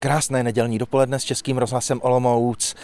[0.00, 2.74] Krásné nedělní dopoledne s Českým rozhlasem Olomouc.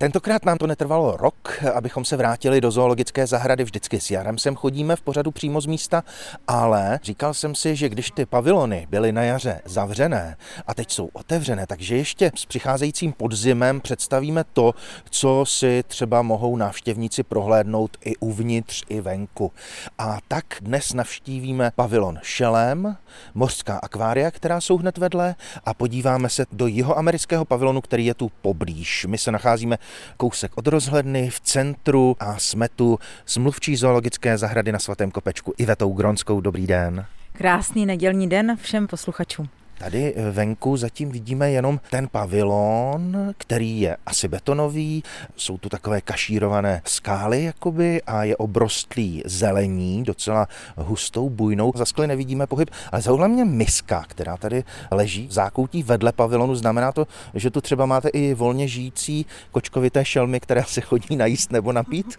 [0.00, 3.64] Tentokrát nám to netrvalo rok, abychom se vrátili do zoologické zahrady.
[3.64, 6.04] Vždycky s Jarem sem chodíme v pořadu přímo z místa,
[6.48, 11.08] ale říkal jsem si, že když ty pavilony byly na jaře zavřené a teď jsou
[11.12, 14.74] otevřené, takže ještě s přicházejícím podzimem představíme to,
[15.10, 19.52] co si třeba mohou návštěvníci prohlédnout i uvnitř, i venku.
[19.98, 22.96] A tak dnes navštívíme pavilon Šelem,
[23.34, 25.34] mořská akvária, která jsou hned vedle
[25.64, 29.06] a podíváme se do jihoamerického pavilonu, který je tu poblíž.
[29.08, 29.78] My se nacházíme
[30.16, 35.54] kousek od rozhledny v centru a jsme tu s mluvčí zoologické zahrady na Svatém Kopečku
[35.58, 36.40] Ivetou Gronskou.
[36.40, 37.06] Dobrý den.
[37.32, 39.48] Krásný nedělní den všem posluchačům.
[39.78, 45.02] Tady venku zatím vidíme jenom ten pavilon, který je asi betonový,
[45.36, 51.72] jsou tu takové kašírované skály jakoby a je obrostlý zelení, docela hustou, bujnou.
[51.74, 56.54] Za skly nevidíme pohyb, ale zaujala mě miska, která tady leží v zákoutí vedle pavilonu.
[56.54, 61.52] Znamená to, že tu třeba máte i volně žijící kočkovité šelmy, které se chodí najíst
[61.52, 62.18] nebo napít?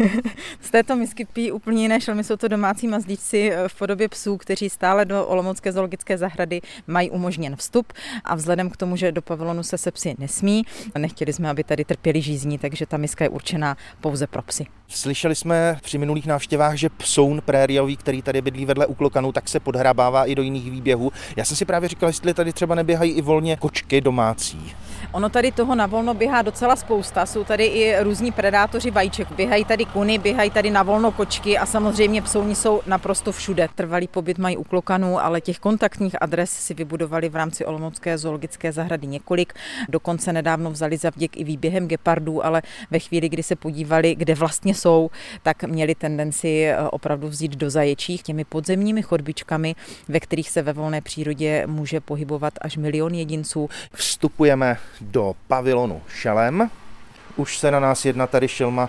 [0.60, 4.70] Z této misky pijí úplně jiné šelmy, jsou to domácí mazlíci v podobě psů, kteří
[4.70, 7.92] stále do Olomoucké zoologické zahrady mají umožněn vstup
[8.24, 10.62] a vzhledem k tomu, že do pavilonu se se psy nesmí,
[10.98, 14.66] nechtěli jsme, aby tady trpěli žízní, takže ta miska je určená pouze pro psy.
[14.88, 19.60] Slyšeli jsme při minulých návštěvách, že psoun prériový, který tady bydlí vedle uklokanu, tak se
[19.60, 21.12] podhrabává i do jiných výběhů.
[21.36, 24.74] Já jsem si právě říkal, jestli tady třeba neběhají i volně kočky domácí.
[25.12, 27.26] Ono tady toho na volno běhá docela spousta.
[27.26, 29.32] Jsou tady i různí predátoři vajíček.
[29.32, 33.68] Běhají tady kuny, běhají tady na volno kočky a samozřejmě psouni jsou naprosto všude.
[33.74, 38.72] Trvalý pobyt mají u klokanů, ale těch kontaktních adres si vybudovali v rámci Olomoucké zoologické
[38.72, 39.52] zahrady několik.
[39.88, 44.34] Dokonce nedávno vzali za vděk i výběhem gepardů, ale ve chvíli, kdy se podívali, kde
[44.34, 45.10] vlastně jsou,
[45.42, 49.74] tak měli tendenci eh, opravdu vzít do zaječí těmi podzemními chodbičkami,
[50.08, 53.68] ve kterých se ve volné přírodě může pohybovat až milion jedinců.
[53.92, 56.70] Vstupujeme do pavilonu Šelem.
[57.36, 58.88] Už se na nás jedna tady šelma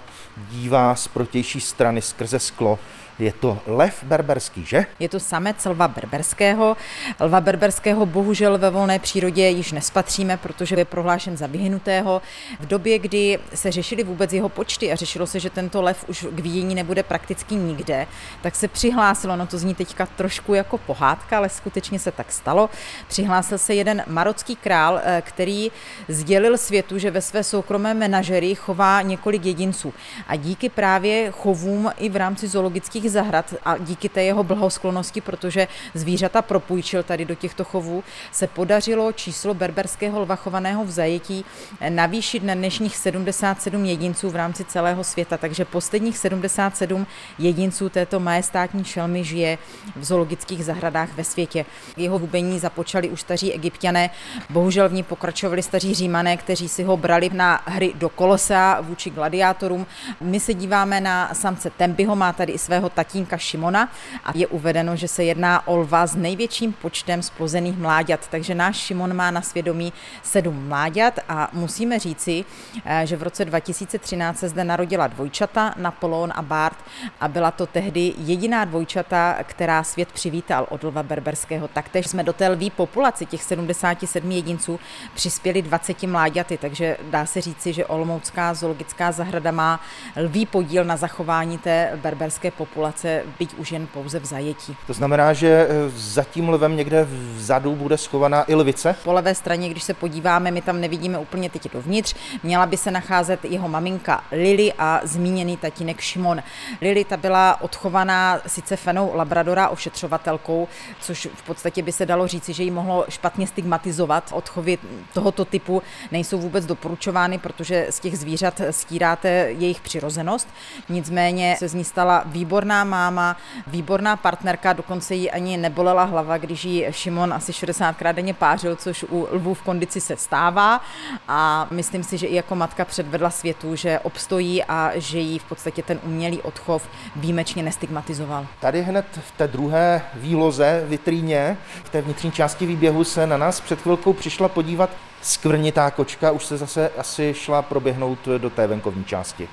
[0.50, 2.80] dívá z protější strany skrze sklo.
[3.22, 4.86] Je to lev berberský, že?
[5.00, 6.78] Je to samec lva berberského.
[7.20, 12.22] Lva berberského bohužel ve volné přírodě již nespatříme, protože je prohlášen za vyhynutého.
[12.60, 16.26] V době, kdy se řešili vůbec jeho počty a řešilo se, že tento lev už
[16.32, 18.08] k vidění nebude prakticky nikde,
[18.42, 22.70] tak se přihlásilo, no to zní teďka trošku jako pohádka, ale skutečně se tak stalo.
[23.08, 25.72] Přihlásil se jeden marocký král, eh, který
[26.08, 29.94] sdělil světu, že ve své soukromé menažerii chová několik jedinců.
[30.28, 35.68] A díky právě chovům i v rámci zoologických zahrad a díky té jeho blhosklonosti, protože
[35.94, 41.46] zvířata propůjčil tady do těchto chovů, se podařilo číslo berberského lva chovaného v zajetí
[41.90, 45.38] navýšit na dnešních 77 jedinců v rámci celého světa.
[45.38, 47.08] Takže posledních 77
[47.40, 49.58] jedinců této majestátní šelmy žije
[49.96, 51.66] v zoologických zahradách ve světě.
[51.98, 54.10] Jeho hubení započali už staří egyptiané,
[54.50, 59.10] bohužel v ní pokračovali staří římané, kteří si ho brali na hry do kolosea vůči
[59.10, 59.86] gladiátorům.
[60.22, 63.90] My se díváme na samce Tembyho, má tady i svého tatínka Šimona
[64.24, 68.78] a je uvedeno, že se jedná o lva s největším počtem splozených mláďat, takže náš
[68.78, 72.46] Šimon má na svědomí sedm mláďat a musíme říci,
[72.86, 76.78] eh, že v roce 2013 se zde narodila dvojčata, Napoleon a Bart
[77.20, 81.68] a byla to tehdy jediná dvojčata, která svět přivítal od lva berberského.
[81.68, 84.80] Taktéž jsme do té lví populaci těch 77 jedinců
[85.14, 89.80] přispěli 20 mláďaty, takže dá se říci, že Olomoucká zoologická zahrada má
[90.16, 94.76] lví podíl na zachování té berberské populace populace, byť už jen pouze v zajetí.
[94.88, 98.96] To znamená, že e, za tím lvem někde vzadu bude schovaná i lvice?
[99.04, 102.92] Po levé straně, když se podíváme, my tam nevidíme úplně teď dovnitř, měla by se
[102.92, 106.44] nacházet jeho maminka Lily a zmíněný tatínek Šimon.
[106.82, 110.68] Lily ta byla odchovaná sice fenou Labradora ošetřovatelkou,
[111.02, 114.30] což v podstatě by se dalo říci, že ji mohlo špatně stigmatizovat.
[114.34, 114.78] Odchovy
[115.14, 115.82] tohoto typu
[116.12, 120.48] nejsou vůbec doporučovány, protože z těch zvířat stíráte jejich přirozenost.
[120.90, 123.38] Nicméně se z ní stala výborná máma,
[123.68, 129.06] výborná partnerka, dokonce jí ani nebolela hlava, když jí Šimon asi 60krát denně pářil, což
[129.10, 130.82] u lvů v kondici se stává
[131.28, 135.44] a myslím si, že i jako matka předvedla světu, že obstojí a že jí v
[135.44, 138.48] podstatě ten umělý odchov výjimečně nestigmatizoval.
[138.60, 143.62] Tady hned v té druhé výloze, vitríně, v té vnitřní části výběhu se na nás
[143.62, 144.90] před chvilkou přišla podívat
[145.22, 149.50] skvrnitá kočka, už se zase asi šla proběhnout do té venkovní části.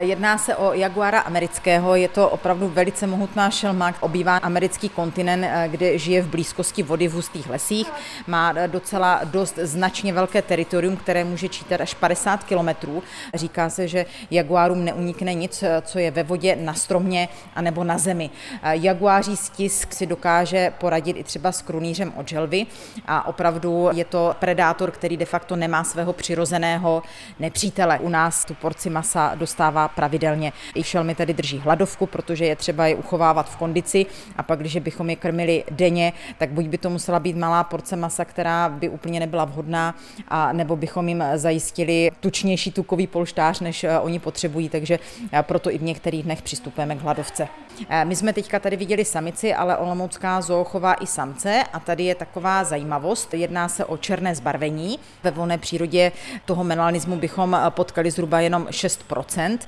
[0.00, 5.68] Jedná se o jaguára amerického, je to opravdu velice mohutná šelma, obývá americký kontinent, eh,
[5.68, 7.92] kde žije v blízkosti vody v hustých lesích,
[8.26, 13.02] má docela dost značně velké teritorium, které může čítat až 50 kilometrů.
[13.34, 18.30] Říká se, že jaguárům neunikne nic, co je ve vodě, na stromě anebo na zemi.
[18.62, 22.66] Jaguáří stisk si dokáže poradit i třeba s krunýřem od želvy
[23.06, 27.02] a opravdu je to predátor, který de facto nemá svého přirozeného
[27.38, 27.98] nepřítele.
[27.98, 30.52] U nás tu porci masa dostává pravidelně.
[30.74, 34.06] I šelmy tedy drží hladovku, protože je třeba je uchovávat v kondici
[34.36, 37.96] a pak, když bychom je krmili denně, tak buď by to musela být malá porce
[37.96, 39.94] masa, která by úplně nebyla vhodná,
[40.28, 44.98] a nebo bychom jim zajistili tučnější tukový polštář, než eh, oni potřebují, takže
[45.32, 47.48] eh, proto i v některých dnech přistupujeme k hladovce.
[47.88, 52.04] Eh, my jsme teďka tady viděli samici, ale Olomoucká zoo chová i samce a tady
[52.04, 53.34] je taková zajímavost.
[53.34, 54.98] Jedná se o černé zbarvení.
[55.22, 56.12] Ve volné přírodě
[56.44, 59.58] toho melanismu bychom potkali zhruba jenom 6%.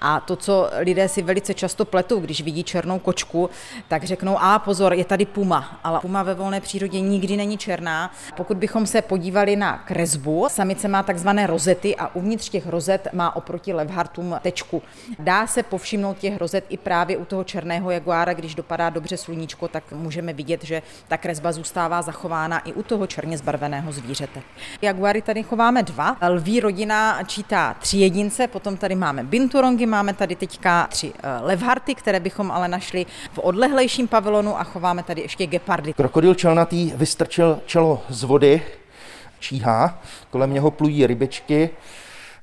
[0.00, 3.50] A to, co lidé si velice často pletou, když vidí černou kočku,
[3.88, 5.80] tak řeknou, a pozor, je tady puma.
[5.84, 8.12] Ale puma ve volné přírodě nikdy není černá.
[8.36, 13.36] Pokud bychom se podívali na kresbu, samice má takzvané rozety a uvnitř těch rozet má
[13.36, 14.82] oproti levhartům tečku.
[15.18, 17.57] Dá se povšimnout těch rozet i právě u toho černého
[17.90, 22.82] jaguára, když dopadá dobře sluníčko, tak můžeme vidět, že ta kresba zůstává zachována i u
[22.82, 24.42] toho černě zbarveného zvířete.
[24.82, 26.16] Jaguáry tady chováme dva.
[26.28, 31.94] Lví rodina čítá tři jedince, potom tady máme binturongy, máme tady teďka tři eh, levharty,
[31.94, 35.92] které bychom ale našli v odlehlejším pavilonu a chováme tady ještě gepardy.
[35.92, 38.62] Krokodil čelnatý vystrčil čelo z vody,
[39.38, 41.70] číhá, kolem něho plují rybičky,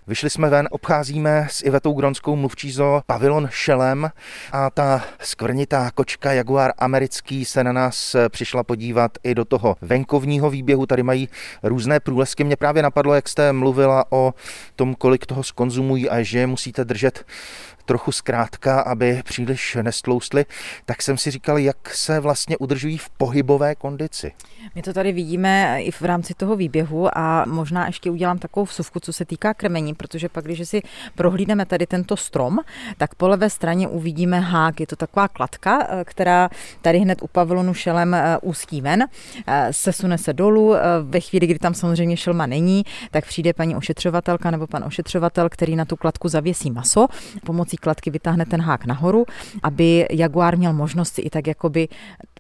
[0.08, 4.10] Vyšli jsme ven, obcházíme s Ivetou Gronskou mluvčí zo pavilon Šelem
[4.52, 10.50] a ta skvrnitá kočka Jaguar americký se na nás přišla podívat i do toho venkovního
[10.50, 10.86] výběhu.
[10.86, 11.30] Tady mají
[11.64, 12.44] různé průlesky.
[12.44, 14.34] Mě právě napadlo, jak jste mluvila o
[14.76, 17.26] tom, kolik toho skonzumují a že musíte držet
[17.86, 20.46] trochu zkrátka, aby příliš nestloustly,
[20.86, 24.32] tak jsem si říkal, jak se vlastně udržují v pohybové kondici.
[24.76, 29.00] My to tady vidíme i v rámci toho výběhu a možná ještě udělám takovou vsuvku,
[29.00, 30.82] co se týká krmení, protože pak, když si
[31.16, 32.60] prohlídneme tady tento strom,
[32.98, 34.80] tak po levé straně uvidíme hák.
[34.80, 36.50] Je to taková kladka, eh, která
[36.82, 39.04] tady hned u pavilonu šelem eh, ústí ven,
[39.48, 40.76] eh, sesune se dolů.
[41.02, 45.76] Ve chvíli, kdy tam samozřejmě šelma není, tak přijde paní ošetřovatelka nebo pan ošetřovatel, který
[45.76, 47.08] na tu kladku zavěsí maso.
[47.46, 49.26] Pomocí kladky vytáhne ten hák nahoru,
[49.64, 51.88] aby jaguár měl možnost si i tak jakoby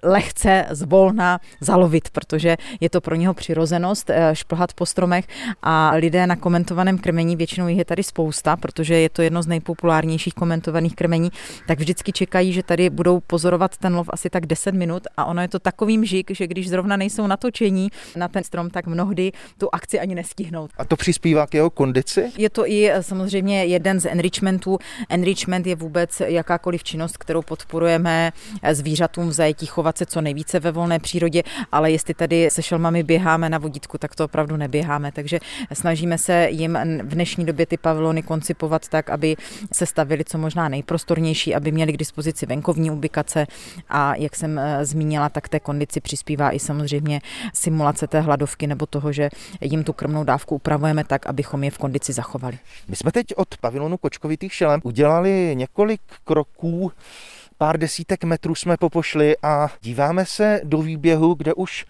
[0.04, 5.28] lehce zvolna zalovit, protože je to pro něho přirozenost eh, šplhat po stromech
[5.62, 9.48] a lidé na komentovaném krmení, většinou jich je tady spousta, protože je to jedno z
[9.48, 11.32] nejpopulárnějších komentovaných krmení,
[11.68, 15.42] tak vždycky čekají, že tady budou pozorovat ten lov asi tak 10 minut a ono
[15.42, 19.70] je to takový mžik, že když zrovna nejsou natočení na ten strom, tak mnohdy tu
[19.72, 20.68] akci ani nestihnou.
[20.78, 22.32] A to přispívá k jeho kondici?
[22.38, 24.78] Je to i eh, samozřejmě jeden z enrichmentů.
[25.26, 28.32] Enrichment je vůbec jakákoliv činnost, kterou podporujeme
[28.72, 33.04] zvířatům v zajetí chovat se co nejvíce ve volné přírodě, ale jestli tady se šelmami
[33.04, 35.12] běháme na vodítku, tak to opravdu neběháme.
[35.12, 35.40] Takže
[35.74, 39.36] snažíme se jim v dnešní době ty pavilony koncipovat tak, aby
[39.74, 43.48] se stavili co možná nejprostornější, aby měli k dispozici venkovní ubikace
[43.90, 47.22] a jak jsem eh, zmínila, tak té kondici přispívá i samozřejmě
[47.54, 49.30] simulace té hladovky nebo toho, že
[49.62, 52.58] jim tu krmnou dávku upravujeme tak, abychom je v kondici zachovali.
[52.88, 55.15] My jsme teď od pavilonu kočkovitých šelem udělali
[55.56, 56.92] několik kroků
[57.58, 61.86] pár desítek metrů jsme popošli a díváme se do výběhu, kde už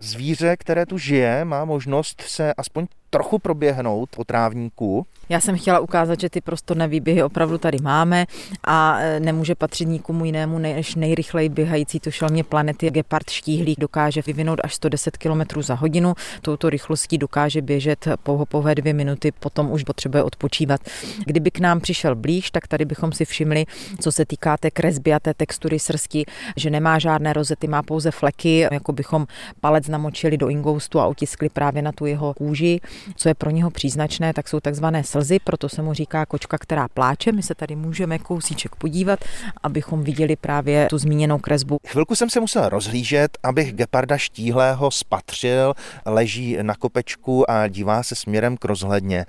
[0.00, 5.06] zvíře, které tu žije, má možnost se aspoň trochu proběhnout po trávníku.
[5.28, 8.26] Já jsem chtěla ukázat, že ty prostorné výběhy opravdu tady máme
[8.64, 12.90] a e, nemůže patřit nikomu jinému než nejrychleji běhající tušelmě planety.
[12.90, 16.14] Gepard štíhlý dokáže vyvinout až 110 km za hodinu.
[16.42, 20.80] Touto rychlostí dokáže běžet pouho pouhé dvě minuty, potom už potřebuje odpočívat.
[21.26, 23.64] Kdyby k nám přišel blíž, tak tady bychom si všimli,
[24.00, 26.24] co se týká té kresby a té textury srsti,
[26.56, 29.26] že nemá žádné rozety, má pouze fleky, jako bychom
[29.60, 32.80] palec namočili do ingoustu a otiskli právě na tu jeho kůži.
[33.16, 36.88] Co je pro něho příznačné, tak jsou takzvané slzy, proto se mu říká kočka, která
[36.88, 37.32] pláče.
[37.32, 39.24] My se tady můžeme kousíček podívat,
[39.62, 41.78] abychom viděli právě tu zmíněnou kresbu.
[41.86, 45.74] Chvilku jsem se musel rozhlížet, abych geparda štíhlého spatřil,
[46.06, 49.26] leží na kopečku a dívá se směrem k rozhledně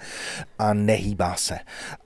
[0.59, 1.59] a nehýbá se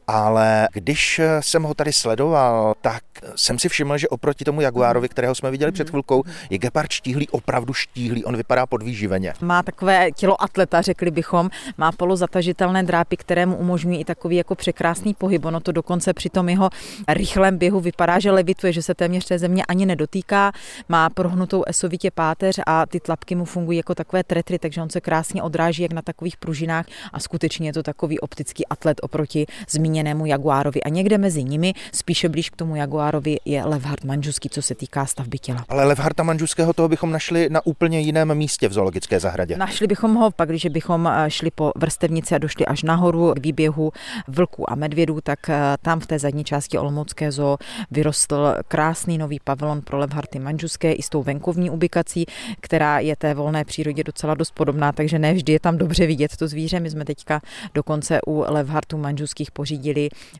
[0.08, 3.04] ale když jsem ho tady sledoval, tak
[3.36, 7.30] jsem si všiml, že oproti tomu Jaguárovi, kterého jsme viděli před chvilkou, je Gepard štíhlý,
[7.30, 9.34] opravdu štíhlý, on vypadá podvýživeně.
[9.42, 14.56] Má takové tělo atleta, řekli bychom, má polozatažitelné drápy, které mu umožňují i takový jako
[14.56, 15.46] překrásný pohyb.
[15.46, 16.70] Ono to dokonce při tom jeho
[17.08, 20.52] rychlém běhu vypadá, že levituje, že se téměř té země ani nedotýká,
[20.90, 25.02] má prohnutou esovitě páteř a ty tlapky mu fungují jako takové tretry, takže on se
[25.02, 29.93] krásně odráží jak na takových pružinách a skutečně je to takový optický atlet oproti zmíněnému
[29.94, 34.62] zmíněnému jaguárovi a někde mezi nimi, spíše blíž k tomu jaguárovi, je Levhart manžuský, co
[34.62, 35.66] se týká stavby těla.
[35.70, 39.58] Ale Levharta manžuského toho bychom našli na úplně jiném místě v zoologické zahradě.
[39.58, 43.40] Našli bychom ho pak, když bychom eh, šli po vrstevnici a došli až nahoru k
[43.40, 43.92] výběhu
[44.28, 47.58] vlků a medvědů, tak eh, tam v té zadní části Olomoucké zoo
[47.92, 52.26] vyrostl krásný nový pavilon pro Levharty manžuské i s tou venkovní ubikací,
[52.62, 56.38] která je té volné přírodě docela dost podobná, takže ne vždy je tam dobře vidět
[56.38, 56.80] to zvíře.
[56.80, 57.42] My jsme teďka
[57.74, 59.83] dokonce u Levhartu manžuských pořídili,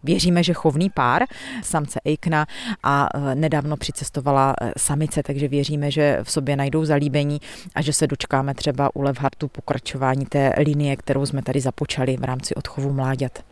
[0.04, 1.24] věříme, že chovný pár,
[1.64, 2.46] samce Eikna
[2.84, 7.42] a eh, nedávno přicestovala samice, takže věříme, že v sobě najdou zalíbení
[7.76, 12.24] a že se dočkáme třeba u Levhartu pokračování té linie, kterou jsme tady započali v
[12.24, 13.44] rámci odchovu mláďat.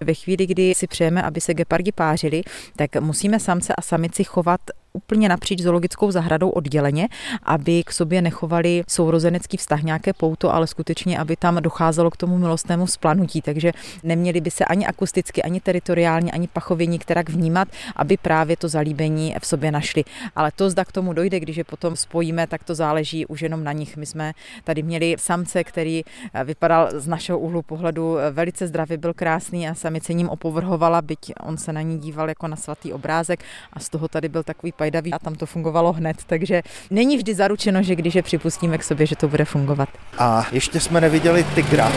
[0.00, 2.42] Ve chvíli, kdy si přejeme, aby se gepardi pářili,
[2.76, 4.60] tak musíme samce a samici chovat
[4.92, 7.08] úplně napříč zoologickou zahradou odděleně,
[7.42, 12.38] aby k sobě nechovali sourozenecký vztah nějaké pouto, ale skutečně, aby tam docházelo k tomu
[12.38, 13.42] milostnému splanutí.
[13.42, 18.68] Takže neměli by se ani akusticky, ani teritoriálně, ani pachově nikterak vnímat, aby právě to
[18.68, 20.04] zalíbení v sobě našli.
[20.36, 23.64] Ale to, zda k tomu dojde, když je potom spojíme, tak to záleží už jenom
[23.64, 23.96] na nich.
[23.96, 24.32] My jsme
[24.64, 26.02] tady měli samce, který
[26.44, 31.56] vypadal z našeho úhlu pohledu velice zdravý, byl krásný a samice ním opovrhovala, byť on
[31.56, 35.12] se na ní díval jako na svatý obrázek a z toho tady byl takový pajdavý
[35.12, 39.06] a tam to fungovalo hned, takže není vždy zaručeno, že když je připustíme k sobě,
[39.06, 39.88] že to bude fungovat.
[40.18, 41.92] A ještě jsme neviděli tygra.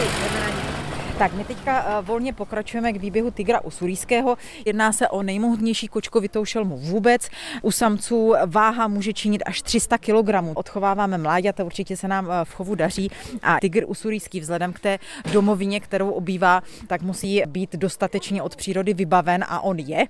[1.21, 4.37] Tak, my teďka uh, volně pokračujeme k výběhu tygra usurijského.
[4.65, 7.29] Jedná se o nejmohutnější kočkovitou šelmu vůbec.
[7.61, 10.29] U samců váha může činit až 300 kg.
[10.53, 13.11] Odchováváme mláďata, určitě se nám uh, v chovu daří.
[13.41, 14.99] A tygr usurijský vzhledem k té
[15.31, 20.05] domovině, kterou obývá, tak musí být dostatečně od přírody vybaven a on je.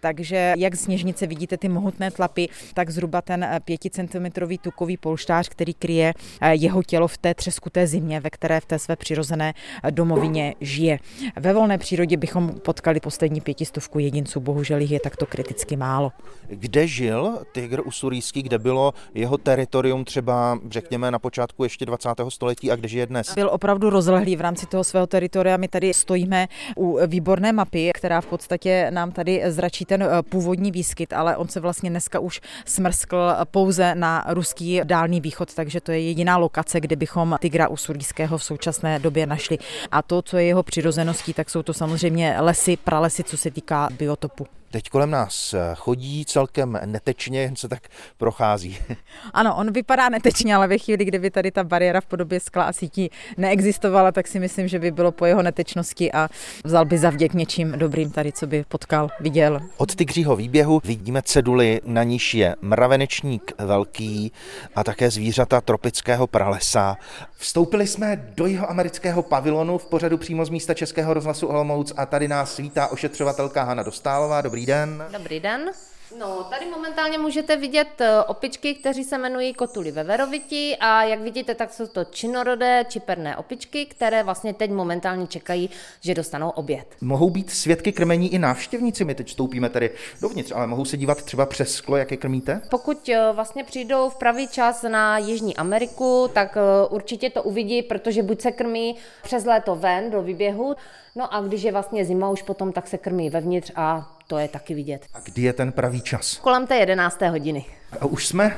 [0.00, 5.48] Takže jak z sněžnice vidíte ty mohutné tlapy, tak zhruba ten 5 cm tukový polštář,
[5.48, 6.14] který kryje
[6.50, 9.54] jeho tělo v té třeskuté zimě, ve které v té své přirozené
[9.90, 10.98] domovině žije.
[11.36, 16.12] Ve volné přírodě bychom potkali poslední pětistovku jedinců, bohužel jich je takto kriticky málo.
[16.48, 22.08] Kde žil tygr usurijský, kde bylo jeho teritorium třeba, řekněme, na počátku ještě 20.
[22.28, 23.34] století a kde žije dnes?
[23.34, 25.56] Byl opravdu rozlehlý v rámci toho svého teritoria.
[25.56, 30.70] My tady stojíme u výborné mapy, která v podstatě nám tady zračí ten eh, původní
[30.70, 35.92] výskyt, ale on se vlastně dneska už smrskl pouze na ruský dálný východ, takže to
[35.92, 39.58] je jediná lokace, kde bychom tygra usurijského v současné době našli.
[39.90, 43.88] A to, co je jeho přirozeností, tak jsou to samozřejmě lesy, pralesy, co se týká
[43.98, 44.46] biotopu.
[44.70, 47.82] Teď kolem nás eh, chodí celkem netečně, jen se tak
[48.16, 48.78] prochází.
[49.32, 52.72] Ano, on vypadá netečně, ale ve chvíli, kdyby tady ta bariéra v podobě skla a
[52.72, 56.28] sítí neexistovala, tak si myslím, že by bylo po jeho netečnosti a
[56.64, 59.60] vzal by za vděk něčím dobrým tady, co by potkal, viděl.
[59.76, 64.32] Od tygřího výběhu vidíme ceduly, na níž je mravenečník velký
[64.74, 66.96] a také zvířata tropického pralesa.
[67.38, 72.06] Vstoupili jsme do jeho amerického pavilonu v pořadu přímo z místa Českého rozhlasu Olomouc a
[72.06, 74.40] tady nás vítá ošetřovatelka Hana Dostálová.
[74.40, 75.04] Dobrý den.
[75.12, 75.70] Dobrý den.
[76.18, 81.54] No, tady momentálně můžete vidět eh, opičky, kteří se jmenují kotuly veveroviti a jak vidíte,
[81.54, 85.70] tak jsou to činorodé čiperné opičky, které vlastně teď momentálně čekají,
[86.00, 86.86] že dostanou oběd.
[87.00, 91.22] Mohou být svědky krmení i návštěvníci, my teď vstoupíme tady dovnitř, ale mohou se dívat
[91.22, 92.60] třeba přes sklo, jak je krmíte?
[92.70, 97.82] Pokud eh, vlastně přijdou v pravý čas na Jižní Ameriku, tak eh, určitě to uvidí,
[97.82, 100.74] protože buď se krmí přes léto ven do výběhu,
[101.16, 104.48] no a když je vlastně zima už potom, tak se krmí vevnitř a to je
[104.48, 105.06] taky vidět.
[105.14, 106.36] A kdy je ten pravý čas?
[106.36, 107.22] Kolem té 11.
[107.22, 107.64] hodiny.
[108.00, 108.56] A už jsme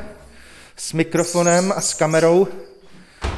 [0.77, 2.49] s mikrofonem a s kamerou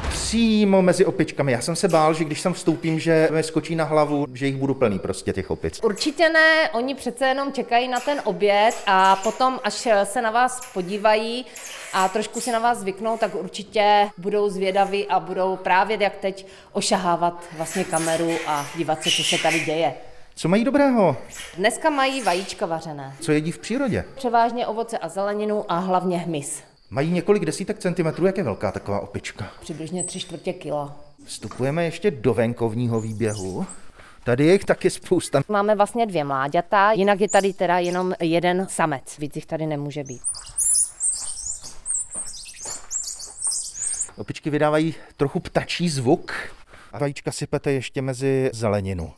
[0.09, 1.51] přímo mezi opičkami.
[1.51, 4.55] Já jsem se bál, že když tam vstoupím, že mi skočí na hlavu, že jich
[4.55, 5.79] budu plný prostě těch opic.
[5.83, 10.71] Určitě ne, oni přece jenom čekají na ten oběd a potom, až se na vás
[10.73, 11.45] podívají
[11.93, 16.45] a trošku si na vás zvyknou, tak určitě budou zvědaví a budou právě jak teď
[16.71, 19.93] ošahávat vlastně kameru a dívat se, co se tady děje.
[20.41, 21.17] Co mají dobrého?
[21.57, 23.15] Dneska mají vajíčka vařené.
[23.19, 24.03] Co jedí v přírodě?
[24.15, 26.63] Převážně ovoce a zeleninu a hlavně hmyz.
[26.89, 29.51] Mají několik desítek centimetrů, jak je velká taková opička?
[29.61, 30.97] Přibližně tři čtvrtě kila.
[31.25, 33.65] Vstupujeme ještě do venkovního výběhu.
[34.23, 35.41] Tady je jich taky spousta.
[35.49, 39.17] Máme vlastně dvě mláďata, jinak je tady teda jenom jeden samec.
[39.17, 40.21] Víc jich tady nemůže být.
[44.17, 46.33] Opičky vydávají trochu ptačí zvuk
[46.93, 49.13] a vajíčka sypete ještě mezi zeleninu.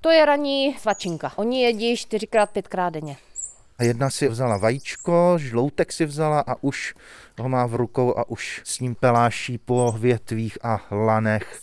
[0.00, 1.32] To je ranní svačinka.
[1.36, 3.16] Oni jedí čtyřikrát, pětkrát denně.
[3.78, 6.94] A jedna si vzala vajíčko, žloutek si vzala a už
[7.38, 11.60] ho má v rukou a už s ním peláší po větvích a lanech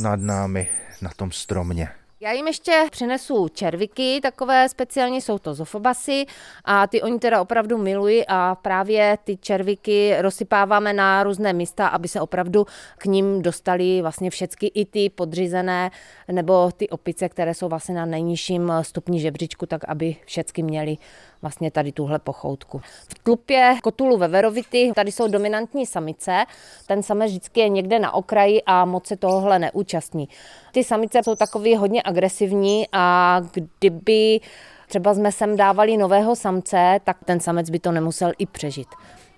[0.00, 0.68] nad námi
[1.02, 2.01] na tom stromě.
[2.22, 6.26] Já jim ještě přinesu červiky, takové speciálně jsou to zofobasy
[6.64, 12.08] a ty oni teda opravdu milují a právě ty červiky rozsypáváme na různé místa, aby
[12.08, 12.66] se opravdu
[12.98, 15.90] k ním dostali vlastně všechny i ty podřízené
[16.28, 20.96] nebo ty opice, které jsou vlastně na nejnižším stupni žebříčku, tak aby všechny měli
[21.42, 22.80] vlastně tady tuhle pochoutku.
[23.08, 26.44] V tlupě kotulu veverovity tady jsou dominantní samice.
[26.86, 30.28] Ten samec vždycky je někde na okraji a moc se tohohle neúčastní.
[30.72, 34.40] Ty samice jsou takový hodně agresivní a kdyby
[34.88, 38.88] třeba jsme sem dávali nového samce, tak ten samec by to nemusel i přežít.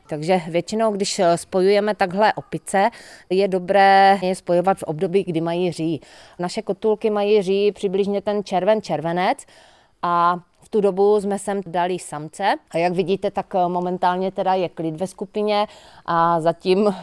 [0.09, 2.91] Takže většinou, když spojujeme takhle opice,
[3.31, 6.01] je dobré je spojovat v období, kdy mají ří.
[6.39, 9.47] Naše kotulky mají ří přibližně ten červen-červenec
[10.03, 10.37] a
[10.75, 15.07] tu dobu jsme sem dali samce a jak vidíte, tak momentálně teda je klid ve
[15.07, 15.67] skupině
[16.07, 16.95] a zatím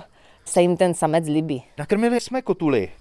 [0.45, 1.63] se jim ten samec líbí.
[1.77, 2.91] Nakrmili jsme kotuly.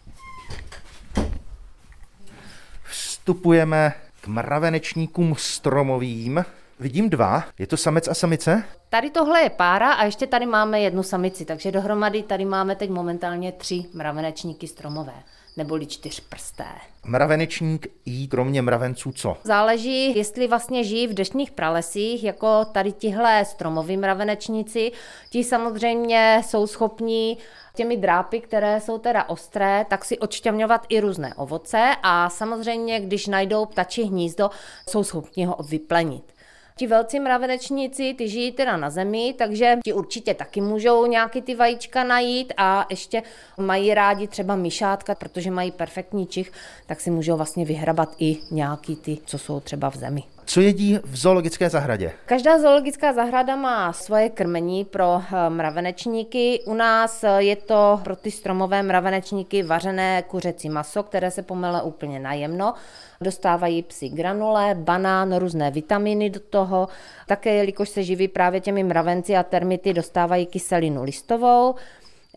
[2.84, 6.44] Vstupujeme k mravenečníkům stromovým.
[6.80, 7.44] Vidím dva.
[7.58, 8.64] Je to samec a samice?
[8.88, 12.90] Tady tohle je pára a ještě tady máme jednu samici, takže dohromady tady máme teď
[12.90, 15.14] momentálně tři mravenečníky stromové
[15.60, 16.64] neboli čtyřprsté.
[17.04, 19.36] Mravenečník jí kromě mravenců co?
[19.44, 24.92] Záleží, jestli vlastně žijí v deštných pralesích, jako tady tihle stromoví mravenečníci.
[25.30, 27.38] Ti samozřejmě jsou schopní
[27.74, 33.26] těmi drápy, které jsou teda ostré, tak si odšťavňovat i různé ovoce a samozřejmě, když
[33.26, 34.50] najdou ptačí hnízdo,
[34.88, 36.39] jsou schopni ho vyplenit.
[36.80, 41.54] Ti velcí mravenečníci, ty žijí teda na zemi, takže ti určitě taky můžou nějaký ty
[41.54, 43.22] vajíčka najít a ještě
[43.58, 46.52] mají rádi třeba myšátka, protože mají perfektní čich,
[46.86, 50.22] tak si můžou vlastně vyhrabat i nějaký ty, co jsou třeba v zemi.
[50.50, 52.12] Co jedí v zoologické zahradě?
[52.26, 56.60] Každá zoologická zahrada má svoje krmení pro eh, mravenečníky.
[56.66, 61.82] U nás eh, je to pro ty stromové mravenečníky vařené kuřecí maso, které se pomele
[61.82, 62.74] úplně najemno.
[63.20, 66.88] Dostávají psi granule, banán, různé vitaminy do toho.
[67.26, 71.74] Také, jelikož se živí právě těmi mravenci a termity, dostávají kyselinu listovou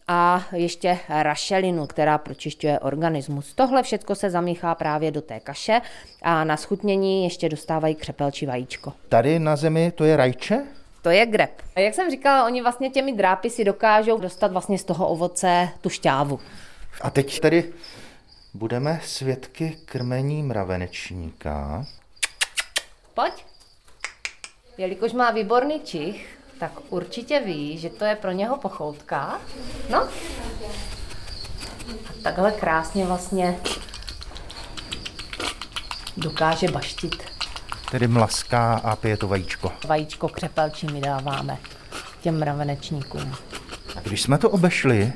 [0.07, 3.53] a ještě rašelinu, která pročišťuje organismus.
[3.53, 5.81] Tohle všechno se zamíchá právě do té kaše
[6.21, 8.93] a na schutnění ještě dostávají křepelčí vajíčko.
[9.09, 10.63] Tady na zemi to je rajče?
[11.01, 11.61] To je grep.
[11.75, 15.69] A jak jsem říkala, oni vlastně těmi drápy si dokážou dostat vlastně z toho ovoce
[15.81, 16.39] tu šťávu.
[17.01, 17.73] A teď tady
[18.53, 21.85] budeme svědky krmení mravenečníka.
[23.13, 23.33] Pojď.
[24.77, 29.41] Jelikož má výborný čich, tak určitě ví, že to je pro něho pochoutka.
[29.89, 29.97] No.
[32.09, 33.57] A takhle krásně vlastně
[36.17, 37.15] dokáže baštit.
[37.91, 39.71] Tedy mlaská a pije to vajíčko.
[39.87, 41.57] Vajíčko křepelčí mi dáváme
[42.21, 43.35] těm mravenečníkům.
[43.95, 45.13] A když jsme to obešli,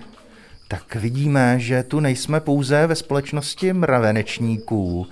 [0.67, 5.07] tak vidíme, že tu nejsme pouze ve společnosti mravenečníků,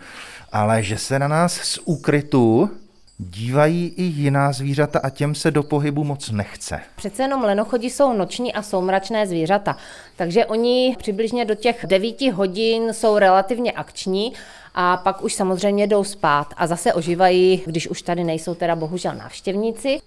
[0.51, 2.71] ale že se na nás z úkrytu
[3.17, 6.79] dívají i jiná zvířata a těm se do pohybu moc nechce.
[6.95, 9.77] Přece jenom lenochodí jsou noční a soumračné zvířata,
[10.15, 14.33] takže oni přibližně do těch 9 hodin jsou relativně akční
[14.75, 19.15] a pak už samozřejmě jdou spát a zase ožívají, když už tady nejsou teda bohužel
[19.15, 19.99] návštěvníci.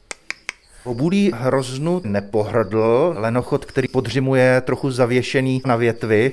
[0.84, 6.32] Obulí hroznu nepohrdl, lenochod, který podřimuje trochu zavěšený na větvi,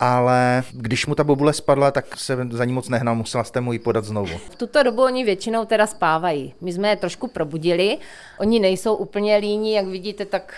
[0.00, 3.72] ale když mu ta bobule spadla, tak se za ní moc nehnal, musela jste mu
[3.72, 4.38] ji podat znovu.
[4.50, 6.54] V tuto dobu oni většinou teda spávají.
[6.60, 7.98] My jsme je trošku probudili,
[8.38, 10.54] oni nejsou úplně líní, jak vidíte, tak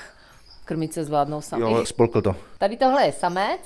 [0.65, 1.63] krmit se zvládnou sami.
[1.63, 2.37] Jo, spolkl to.
[2.59, 3.61] Tady tohle je samec,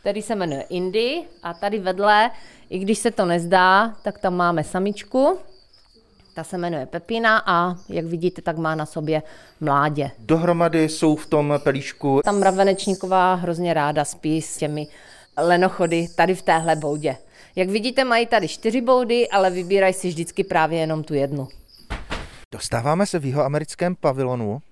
[0.00, 2.30] který se jmenuje Indy a tady vedle,
[2.70, 5.38] i když se to nezdá, tak tam máme samičku,
[6.34, 9.22] ta se jmenuje Pepina a jak vidíte, tak má na sobě
[9.60, 10.10] mládě.
[10.18, 12.20] Dohromady jsou v tom pelíšku.
[12.24, 14.86] Tam mravenečníková hrozně ráda spí s těmi
[15.36, 17.16] lenochody tady v téhle boudě.
[17.56, 21.48] Jak vidíte, mají tady čtyři boudy, ale vybírají si vždycky právě jenom tu jednu.
[22.52, 24.62] Dostáváme se v jeho americkém pavilonu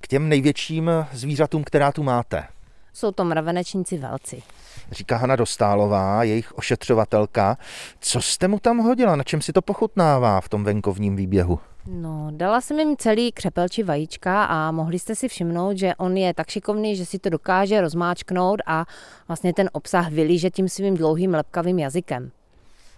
[0.00, 2.44] k těm největším zvířatům, která tu máte.
[2.92, 4.42] Jsou to mravenečníci velci.
[4.90, 7.58] Říká Hana Dostálová, jejich ošetřovatelka.
[8.00, 9.16] Co jste mu tam hodila?
[9.16, 11.60] Na čem si to pochutnává v tom venkovním výběhu?
[11.88, 16.34] No, dala jsem jim celý křepelči vajíčka a mohli jste si všimnout, že on je
[16.34, 18.84] tak šikovný, že si to dokáže rozmáčknout a
[19.28, 22.30] vlastně ten obsah vylíže tím svým dlouhým lepkavým jazykem.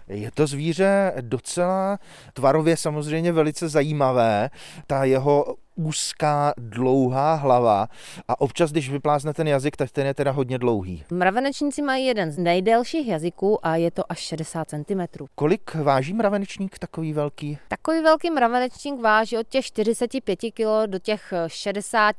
[0.07, 1.99] Je to zvíře docela
[2.33, 4.49] tvarově samozřejmě velice zajímavé.
[4.87, 7.87] Ta jeho úzká, dlouhá hlava
[8.27, 11.03] a občas, když vyplázne ten jazyk, tak ten je teda hodně dlouhý.
[11.11, 15.25] Mravenečníci mají jeden z nejdelších jazyků a je to až 60 cm.
[15.35, 17.57] Kolik váží mravenečník takový velký?
[17.67, 22.15] Takový velký mravenečník váží od těch 45 kg do těch 60.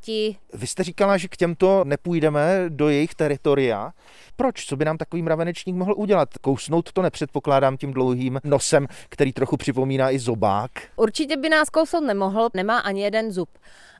[0.54, 3.92] Vy jste říkala, že k těmto nepůjdeme do jejich teritoria.
[4.36, 4.66] Proč?
[4.66, 6.28] Co by nám takový mravenečník mohl udělat?
[6.40, 10.70] Kousnout to nepředpokládám tím dlouhým nosem, který trochu připomíná i zobák.
[10.96, 13.49] Určitě by nás kousnout nemohl, nemá ani jeden zub.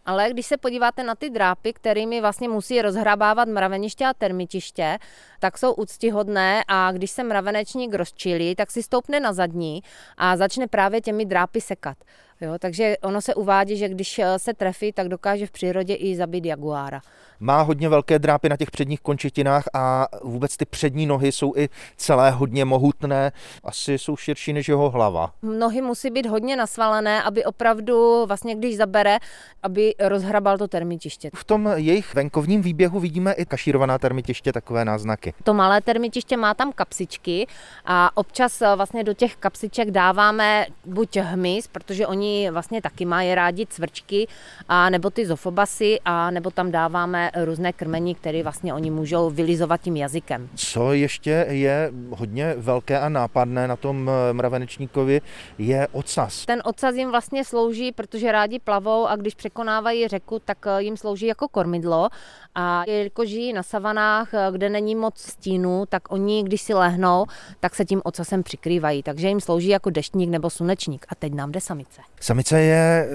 [0.06, 4.98] Ale když se podíváte na ty drápy, kterými vlastně musí rozhrabávat mraveniště a termitiště,
[5.40, 9.82] tak jsou úctihodné a když se mravenečník rozčilí, tak si stoupne na zadní
[10.16, 11.96] a začne právě těmi drápy sekat.
[12.40, 16.16] Jo, takže ono se uvádí, že když eh, se trefí, tak dokáže v přírodě i
[16.16, 17.00] zabít jaguára.
[17.42, 21.68] Má hodně velké drápy na těch předních končetinách a vůbec ty přední nohy jsou i
[21.96, 23.32] celé hodně mohutné.
[23.64, 25.32] Asi jsou širší než jeho hlava.
[25.42, 29.18] Nohy musí být hodně nasvalené, aby opravdu vlastně když zabere,
[29.62, 31.30] aby rozhrabal to termitiště.
[31.34, 35.34] V tom jejich venkovním výběhu vidíme i kašírovaná termitiště, takové náznaky.
[35.44, 37.46] To malé termitiště má tam kapsičky
[37.84, 43.34] a občas eh, vlastně do těch kapsiček dáváme buď hmyz, protože oni vlastně taky mají
[43.34, 44.28] rádi cvrčky,
[44.68, 49.80] a nebo ty zofobasy, a nebo tam dáváme různé krmení, které vlastně oni můžou vylizovat
[49.80, 50.48] tím jazykem.
[50.54, 55.20] Co ještě je hodně velké a nápadné na tom eh, mravenečníkovi,
[55.58, 56.46] je ocas.
[56.46, 60.96] Ten ocas jim vlastně slouží, protože rádi plavou a když překonávají řeku, tak eh, jim
[60.96, 62.08] slouží jako kormidlo
[62.54, 67.26] a jelikož žijí na savanách, eh, kde není moc stínu, tak oni, když si lehnou,
[67.60, 69.02] tak se tím ocasem přikrývají.
[69.02, 71.06] Takže jim slouží jako deštník nebo slunečník.
[71.08, 72.00] A teď nám jde samice.
[72.20, 73.08] Samice je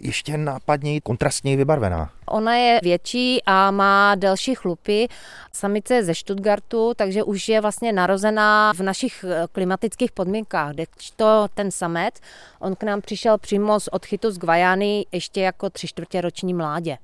[0.00, 2.10] ještě nápadněji, kontrastněji vybarvená.
[2.26, 5.08] Ona je větší a má delší chlupy.
[5.52, 10.72] Samice je ze Stuttgartu, takže už je vlastně narozená v našich eh, klimatických podmínkách.
[11.16, 12.14] to ten samec,
[12.60, 16.98] on k nám přišel přímo z odchytu z Gvajány ještě jako tři čtvrtě roční mládě.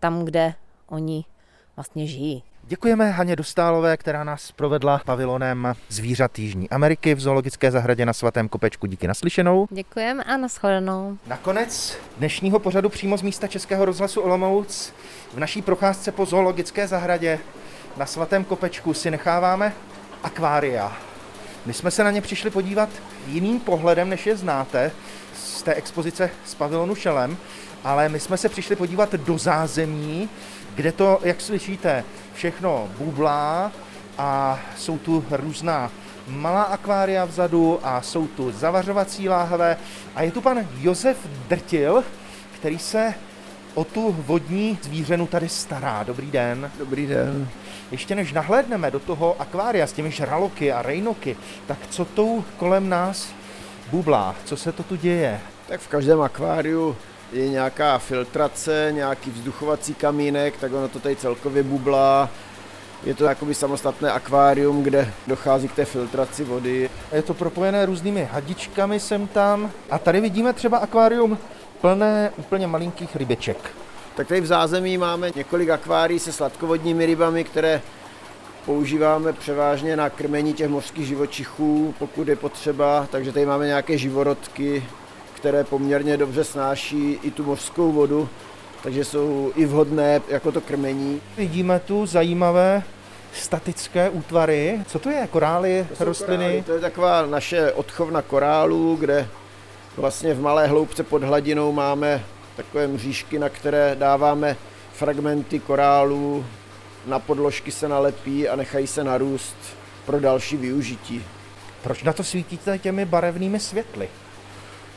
[0.00, 0.54] Tam, kde
[0.88, 1.24] oni
[1.76, 2.49] vlastně žijí.
[2.70, 8.48] Děkujeme Haně Dostálové, která nás provedla pavilonem zvířat Jižní Ameriky v zoologické zahradě na svatém
[8.48, 8.86] kopečku.
[8.86, 9.66] Díky naslyšenou.
[9.70, 11.18] Děkujeme a nashledanou.
[11.26, 14.92] Nakonec dnešního pořadu přímo z místa Českého rozhlasu Olomouc
[15.34, 17.38] v naší procházce po zoologické zahradě
[17.96, 19.72] na svatém kopečku si necháváme
[20.22, 20.92] akvária.
[21.66, 22.88] My jsme se na ně přišli podívat
[23.26, 24.92] jiným pohledem, než je znáte
[25.34, 27.36] z té expozice z pavilonu Šelem,
[27.84, 30.28] ale my jsme se přišli podívat do zázemí,
[30.74, 32.04] kde to, jak slyšíte,
[32.40, 33.72] všechno bublá
[34.18, 35.90] a jsou tu různá
[36.28, 39.76] malá akvária vzadu a jsou tu zavařovací láhve
[40.14, 42.04] a je tu pan Josef Drtil,
[42.54, 43.14] který se
[43.74, 46.02] o tu vodní zvířenu tady stará.
[46.02, 46.70] Dobrý den.
[46.78, 47.48] Dobrý den.
[47.90, 52.88] Ještě než nahlédneme do toho akvária s těmi žraloky a rejnoky, tak co tu kolem
[52.88, 53.32] nás
[53.90, 54.34] bublá?
[54.44, 55.40] Co se to tu děje?
[55.68, 56.96] Tak v každém akváriu
[57.32, 62.28] je nějaká filtrace, nějaký vzduchovací kamínek, tak ono to tady celkově bublá.
[63.04, 66.90] Je to jakoby samostatné akvárium, kde dochází k té filtraci vody.
[67.12, 69.70] Je to propojené různými hadičkami sem tam.
[69.90, 71.38] A tady vidíme třeba akvárium
[71.80, 73.70] plné úplně malinkých rybeček.
[74.16, 77.82] Tak tady v zázemí máme několik akvárií se sladkovodními rybami, které
[78.66, 83.06] používáme převážně na krmení těch mořských živočichů, pokud je potřeba.
[83.10, 84.84] Takže tady máme nějaké živorodky,
[85.40, 88.28] které poměrně dobře snáší i tu mořskou vodu,
[88.82, 91.20] takže jsou i vhodné jako to krmení.
[91.36, 92.82] Vidíme tu zajímavé
[93.32, 94.80] statické útvary.
[94.86, 95.28] Co to je?
[95.30, 96.44] Korály, to rostliny?
[96.44, 96.62] Korály.
[96.62, 99.28] To je taková naše odchovna korálů, kde
[99.96, 102.24] vlastně v malé hloubce pod hladinou máme
[102.56, 104.56] takové mřížky, na které dáváme
[104.92, 106.44] fragmenty korálů,
[107.06, 109.56] na podložky se nalepí a nechají se narůst
[110.06, 111.24] pro další využití.
[111.82, 114.08] Proč na to svítíte těmi barevnými světly?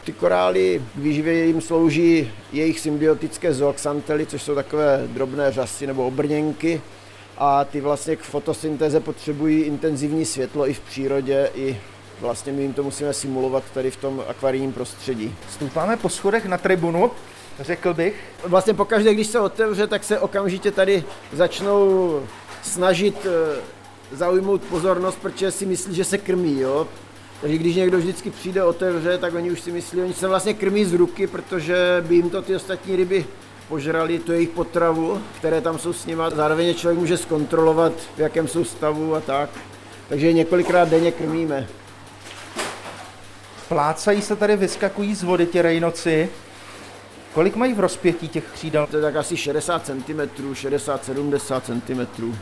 [0.03, 6.07] Ty korály k výživě jim slouží jejich symbiotické zooxantely, což jsou takové drobné řasy nebo
[6.07, 6.81] obrněnky.
[7.37, 11.77] A ty vlastně k fotosyntéze potřebují intenzivní světlo i v přírodě, i
[12.19, 15.35] vlastně my jim to musíme simulovat tady v tom akvarijním prostředí.
[15.49, 17.11] Stoupáme po schodech na tribunu,
[17.59, 18.15] řekl bych.
[18.43, 22.21] Vlastně pokaždé, když se otevře, tak se okamžitě tady začnou
[22.63, 23.61] snažit eh,
[24.11, 26.59] zaujmout pozornost, protože si myslí, že se krmí.
[26.59, 26.87] Jo?
[27.43, 30.85] Takže když někdo vždycky přijde, otevře, tak oni už si myslí, oni se vlastně krmí
[30.85, 33.25] z ruky, protože by jim to ty ostatní ryby
[33.69, 36.23] požrali tu jejich potravu, které tam jsou s nimi.
[36.35, 39.49] Zároveň člověk může zkontrolovat, v jakém jsou stavu a tak.
[40.09, 41.67] Takže několikrát denně krmíme.
[43.67, 46.29] Plácají se tady, vyskakují z vody ti rejnoci.
[47.33, 48.87] Kolik mají v rozpětí těch křídel?
[48.87, 50.19] To je tak asi 60 cm,
[50.53, 52.33] 60-70 cm.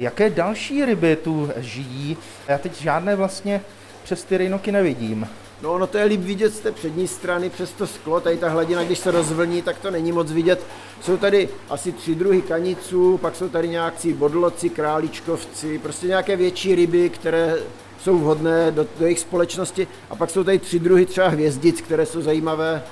[0.00, 2.16] Jaké další ryby tu žijí?
[2.48, 3.60] Já teď žádné vlastně
[4.02, 5.28] přes ty rejnoky nevidím.
[5.62, 8.48] No ono to je líp vidět z té přední strany přes to sklo, tady ta
[8.48, 10.66] hladina, když se rozvlní, tak to není moc vidět.
[11.00, 16.74] Jsou tady asi tři druhy kaniců, pak jsou tady nějaký bodloci, králíčkovci, prostě nějaké větší
[16.74, 17.56] ryby, které
[18.02, 19.88] jsou vhodné do, do jejich společnosti.
[20.10, 22.82] A pak jsou tady tři druhy třeba hvězdic, které jsou zajímavé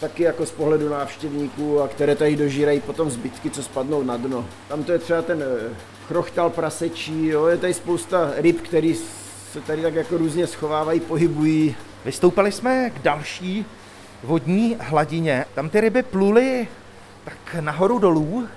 [0.00, 4.44] taky jako z pohledu návštěvníků a které tady dožírají potom zbytky, co spadnou na dno.
[4.68, 5.76] Tam to je třeba ten eh,
[6.08, 8.94] chrochtal prasečí, jo, je tady spousta ryb, které
[9.52, 11.76] se tady tak jako různě schovávají, pohybují.
[12.04, 13.66] Vystoupali jsme k další
[14.24, 15.44] vodní hladině.
[15.54, 16.68] Tam ty ryby pluly
[17.24, 18.48] tak nahoru dolů,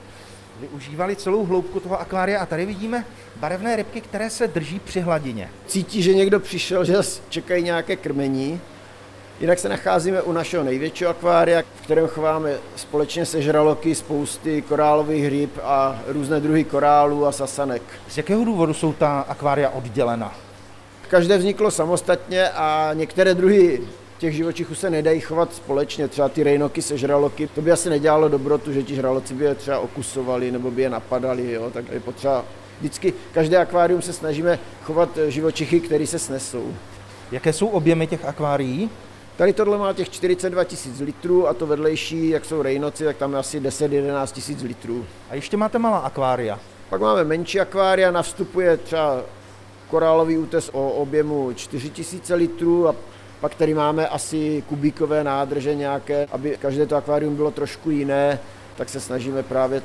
[0.60, 5.50] využívali celou hloubku toho akvária a tady vidíme barevné rybky, které se drží při hladině.
[5.68, 6.96] Cítí, že někdo přišel, že
[7.30, 8.62] čekají nějaké krmení.
[9.40, 15.28] Jinak se nacházíme u našeho největšího akvária, v kterém chováme společně se žraloky spousty korálových
[15.28, 17.82] ryb a různé druhy korálů a sasanek.
[18.08, 20.36] Z jakého důvodu jsou ta akvária oddělena?
[21.12, 23.82] Každé vzniklo samostatně a některé druhy
[24.18, 27.48] těch živočichů se nedají chovat společně, třeba ty rejnoky se žraloky.
[27.48, 30.90] To by asi nedělalo dobrotu, že ti žraloci by je třeba okusovali nebo by je
[30.90, 31.72] napadali, jo?
[31.74, 32.46] tak je potřeba
[32.80, 36.74] vždycky každé akvárium se snažíme chovat živočichy, které se snesou.
[37.32, 38.90] Jaké jsou objemy těch akvárií?
[39.38, 43.34] Tady tohle má těch 42 tisíc litrů a to vedlejší, jak jsou rejnoci, tak tam
[43.34, 45.06] je asi 10-11 tisíc litrů.
[45.30, 46.60] A ještě máte malá akvária.
[46.90, 49.22] Pak máme menší akvária, na vstupu je třeba
[49.92, 52.96] korálový útes o objemu 4000 litrů a
[53.42, 58.40] pak tady máme asi kubíkové nádrže nějaké, aby každé to akvárium bylo trošku jiné,
[58.76, 59.82] tak se snažíme právě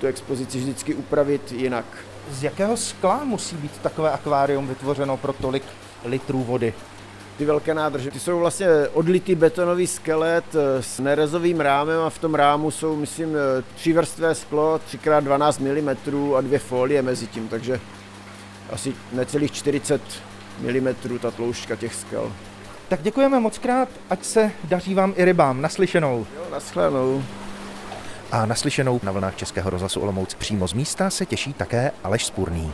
[0.00, 1.84] tu expozici vždycky upravit jinak.
[2.30, 5.62] Z jakého skla musí být takové akvárium vytvořeno pro tolik
[6.04, 6.74] litrů vody?
[7.38, 8.10] ty velké nádrže.
[8.10, 12.96] Ty jsou vlastně odlitý betonový skelet eh, s nerezovým rámem a v tom rámu jsou,
[12.96, 15.96] myslím, eh, třívrstvé sklo, 3x12 mm
[16.34, 17.80] a dvě folie mezi tím, takže
[18.70, 20.02] asi necelých 40
[20.60, 22.32] mm ta tloušťka těch skel.
[22.88, 25.62] Tak děkujeme moc krát, ať se daří vám i rybám.
[25.62, 26.26] Naslyšenou.
[26.36, 27.22] Jo, naschledanou.
[28.32, 32.72] A naslyšenou na vlnách Českého rozhlasu Olomouc přímo z místa se těší také Aleš Spurný.